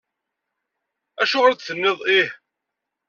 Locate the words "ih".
2.19-2.29